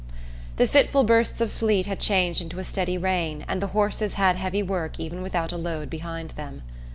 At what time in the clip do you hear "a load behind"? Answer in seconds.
5.51-6.31